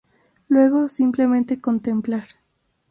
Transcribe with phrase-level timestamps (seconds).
[0.49, 2.25] Luego simplemente contemplar.